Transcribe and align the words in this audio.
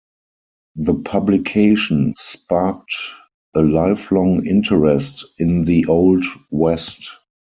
The 0.77 0.95
publication 0.95 2.15
sparked 2.17 2.95
a 3.55 3.61
lifelong 3.61 4.43
interest 4.47 5.23
in 5.37 5.65
the 5.65 5.85
Old 5.85 6.25
West. 6.49 7.07